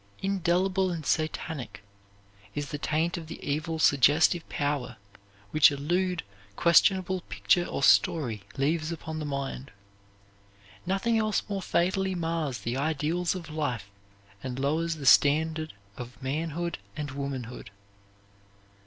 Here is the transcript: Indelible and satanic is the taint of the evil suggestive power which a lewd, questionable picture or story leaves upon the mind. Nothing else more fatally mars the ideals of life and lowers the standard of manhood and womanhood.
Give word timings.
Indelible 0.23 0.89
and 0.89 1.05
satanic 1.05 1.83
is 2.55 2.69
the 2.71 2.79
taint 2.79 3.17
of 3.17 3.27
the 3.27 3.39
evil 3.47 3.77
suggestive 3.77 4.49
power 4.49 4.95
which 5.51 5.69
a 5.69 5.77
lewd, 5.77 6.23
questionable 6.55 7.21
picture 7.29 7.65
or 7.65 7.83
story 7.83 8.41
leaves 8.57 8.91
upon 8.91 9.19
the 9.19 9.25
mind. 9.27 9.69
Nothing 10.87 11.19
else 11.19 11.43
more 11.47 11.61
fatally 11.61 12.15
mars 12.15 12.61
the 12.61 12.77
ideals 12.77 13.35
of 13.35 13.51
life 13.51 13.91
and 14.41 14.57
lowers 14.57 14.95
the 14.95 15.05
standard 15.05 15.71
of 15.95 16.19
manhood 16.19 16.79
and 16.97 17.11
womanhood. 17.11 17.69